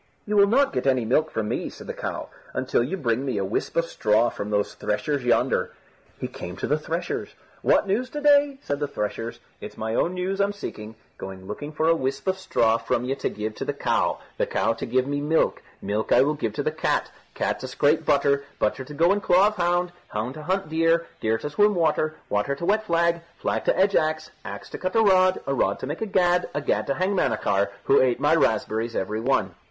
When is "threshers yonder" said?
4.73-5.73